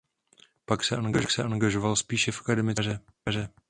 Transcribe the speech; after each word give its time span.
Pak 0.65 0.83
se 1.29 1.43
angažoval 1.45 1.95
spíše 1.95 2.31
v 2.31 2.39
akademické 2.39 2.99
sféře. 3.23 3.49